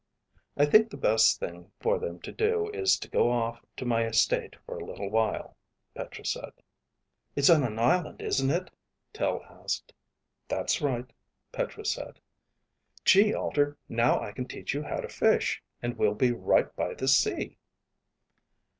[0.57, 4.03] "I think the best thing for them to do is to go off to my
[4.07, 5.55] estate for a little while,"
[5.93, 6.53] Petra said.
[7.35, 8.71] "It's on an island, isn't it?"
[9.13, 9.93] Tel asked.
[10.47, 11.13] "That's right,"
[11.51, 12.19] Petra said.
[13.05, 13.77] "Gee, Alter.
[13.87, 17.59] Now I can teach you how to fish, and we'll be right by the sea."